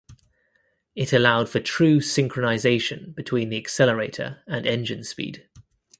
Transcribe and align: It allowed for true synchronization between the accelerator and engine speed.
It 0.95 1.13
allowed 1.13 1.47
for 1.47 1.59
true 1.59 1.99
synchronization 1.99 3.13
between 3.13 3.49
the 3.49 3.57
accelerator 3.57 4.41
and 4.47 4.65
engine 4.65 5.03
speed. 5.03 5.47